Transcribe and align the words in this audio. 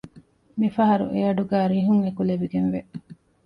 މިފަހަރު 0.59 1.05
އެއަޑުގައި 1.13 1.69
ރިހުން 1.73 2.01
އެކުލެވިގެންވެ 2.05 2.79